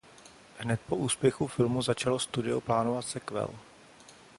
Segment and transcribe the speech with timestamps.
[0.57, 3.49] Hned po úspěchu filmu začalo studio plánovat sequel.